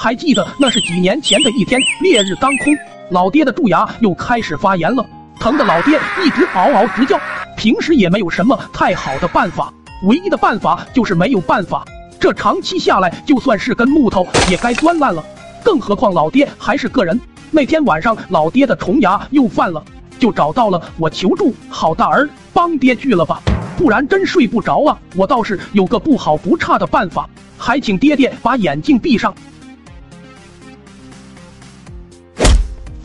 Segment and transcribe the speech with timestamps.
[0.00, 2.72] 还记得那是几年前的一天，烈日当空，
[3.10, 5.04] 老爹的蛀牙又开始发炎了，
[5.40, 7.18] 疼的老爹一直嗷嗷直叫。
[7.56, 9.74] 平时也没有什么太好的办法，
[10.04, 11.84] 唯一的办法就是没有办法。
[12.20, 15.20] 这长期下来，就算是根木头也该钻烂了。
[15.64, 17.20] 更何况老爹还是个人。
[17.50, 19.82] 那天晚上，老爹的虫牙又犯了，
[20.16, 21.52] 就找到了我求助。
[21.68, 23.42] 好大儿，帮爹锯了吧，
[23.76, 24.96] 不然真睡不着啊！
[25.16, 29.34] 我倒是有个不好不差的办法，还请爹爹把眼睛闭上。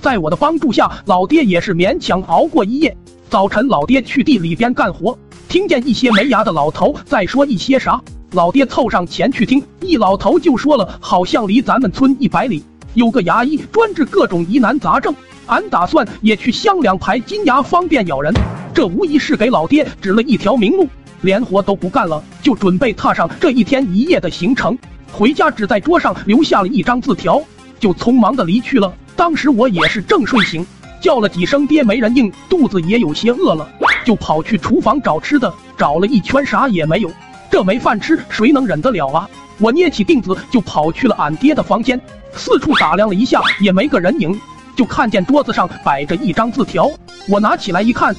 [0.03, 2.93] 在我的帮助下，老爹也是勉强熬过一夜。
[3.29, 5.17] 早晨，老爹去地里边干活，
[5.47, 8.01] 听见一些没牙的老头在说一些啥。
[8.31, 12.61] 老爹凑上前去听，一老头就说了，好像离咱们村一百里
[12.95, 18.33] 有个牙医专治各种疑难杂症，俺打算也去镶两排金牙，方便咬人。
[18.73, 20.85] 这无疑是给老爹指了一条明路，
[21.21, 24.77] 连活都不干了，就准备踏上这一天一夜的行程。
[25.13, 27.41] 回家只在桌上留下了一张字条，
[27.79, 28.93] 就匆忙的离去了。
[29.15, 30.65] 当时我也是正睡醒。
[31.01, 33.67] 叫了几声爹没人应，肚子也有些饿了，
[34.05, 37.11] 就跑去厨房找吃的，找了一圈啥也没有，
[37.51, 39.29] 这没饭吃谁能忍得了啊？
[39.59, 41.99] 我捏起锭子就跑去了俺爹的房间，
[42.33, 44.39] 四处打量了一下也没个人影，
[44.77, 46.89] 就看见桌子上摆着一张字条，
[47.27, 48.15] 我拿起来一看，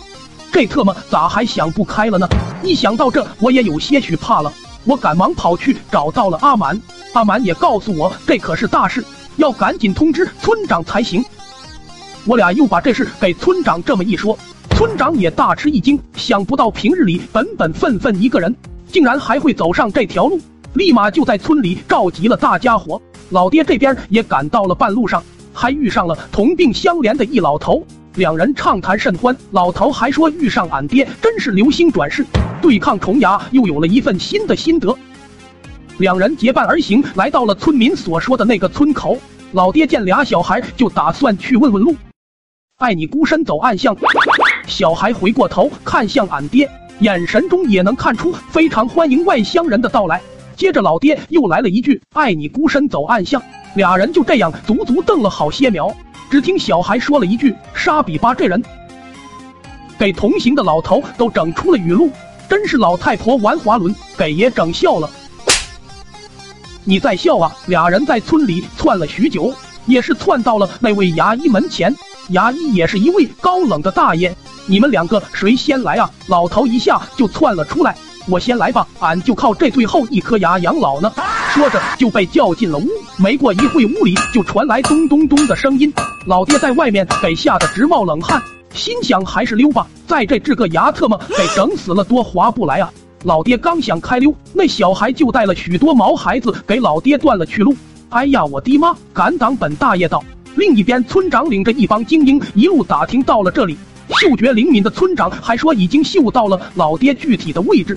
[0.52, 2.28] 这特么咋还想不开了呢？
[2.62, 4.52] 一想到这我也有些许怕了，
[4.84, 6.78] 我赶忙跑去找到了阿满，
[7.14, 9.02] 阿满也告诉我这可是大事，
[9.36, 11.24] 要赶紧通知村长才行。
[12.24, 14.38] 我俩又把这事给村长这么一说，
[14.70, 18.54] 村长也大吃一惊，想不到平日里本本分分一个人，
[18.90, 20.40] 竟然还会走上这条路，
[20.72, 23.00] 立马就在村里召集了大家伙。
[23.30, 29.36] 老爹这边也赶到了半路上，还遇上了同病相怜的一老头，两人畅谈甚欢。
[29.50, 32.24] 老头还说遇上俺爹真是流星转世，
[32.62, 34.96] 对抗虫牙又有了一份新的心得。
[35.98, 39.16] 两人结伴而行，来到了村民所说的那个村口。
[39.52, 41.94] 老爹见俩小孩，就打算去问问路。
[42.78, 43.96] 爱你孤身走暗巷，
[44.66, 46.68] 小孩回过头看向俺爹，
[46.98, 50.20] 眼神中也能看出非常欢迎外乡人的到来。
[50.56, 53.40] 接着老爹又来了一句：“爱你孤身走暗巷。”
[53.76, 55.94] 俩人就这样足足瞪了好些秒。
[56.28, 58.60] 只听小孩说了一句：“沙比巴这人。”
[59.96, 62.10] 给同行的老头都整出了语录，
[62.48, 65.08] 真是老太婆玩滑轮，给爷整笑了。
[66.86, 67.50] 你在笑啊？
[67.66, 69.52] 俩人在村里窜了许久，
[69.86, 71.94] 也是窜到了那位牙医门前。
[72.28, 74.34] 牙医也是一位高冷的大爷，
[74.66, 76.10] 你们两个谁先来啊？
[76.26, 77.96] 老头一下就窜了出来，
[78.28, 81.12] 我先来吧，俺就靠这最后一颗牙养老呢。
[81.52, 82.86] 说着就被叫进了屋。
[83.16, 85.92] 没过一会，屋里就传来咚咚咚的声音，
[86.26, 88.42] 老爹在外面给吓得直冒冷汗，
[88.74, 92.90] 心想还是溜吧，在这治个牙特么给整死了多划不来啊！
[93.24, 97.74] 老爹刚想开溜，那小孩就带了许多毛孩子给老爹断了去路。
[98.10, 98.94] 哎呀，我的妈！
[99.14, 100.22] 敢挡本大爷道！
[100.56, 103.78] 另一边，村长领着一帮精英一路打听到了这里。
[104.10, 107.96] 嗅觉灵敏的村长还说已经嗅到了老爹具体的位置。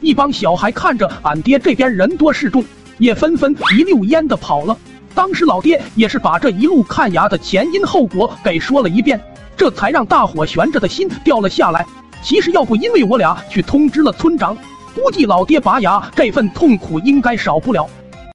[0.00, 2.64] 一帮小孩看着俺爹这边人多势众，
[2.98, 4.76] 也纷纷一溜烟的跑了。
[5.14, 9.20] 当时老爹也是把这一路看牙的前因后果给说了一遍，
[9.56, 11.86] 这才让大伙悬着的心掉了下来。
[12.24, 14.56] 其实要不因为我俩去通知了村长，
[14.94, 17.86] 估计老爹拔牙这份痛苦应该少不了。